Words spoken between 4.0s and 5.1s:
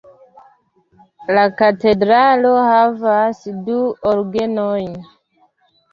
orgenojn.